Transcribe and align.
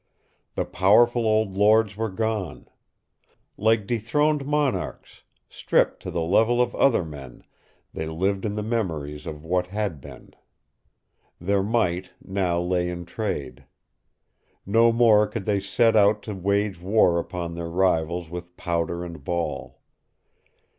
The 0.55 0.65
powerful 0.65 1.27
old 1.27 1.53
lords 1.53 1.95
were 1.95 2.09
gone. 2.09 2.67
Like 3.55 3.85
dethroned 3.85 4.47
monarchs, 4.47 5.21
stripped 5.47 6.01
to 6.01 6.09
the 6.09 6.23
level 6.23 6.59
of 6.59 6.73
other 6.73 7.05
men, 7.05 7.43
they 7.93 8.07
lived 8.07 8.43
in 8.43 8.55
the 8.55 8.63
memories 8.63 9.27
of 9.27 9.45
what 9.45 9.67
had 9.67 10.01
been. 10.01 10.33
Their 11.39 11.61
might 11.61 12.09
now 12.19 12.59
lay 12.59 12.89
in 12.89 13.05
trade. 13.05 13.65
No 14.65 14.91
more 14.91 15.27
could 15.27 15.45
they 15.45 15.59
set 15.59 15.95
out 15.95 16.23
to 16.23 16.33
wage 16.33 16.81
war 16.81 17.19
upon 17.19 17.53
their 17.53 17.69
rivals 17.69 18.27
with 18.31 18.57
powder 18.57 19.03
and 19.05 19.23
ball. 19.23 19.81